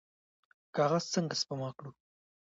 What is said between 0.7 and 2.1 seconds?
کاغذ څنګه سپما کړو؟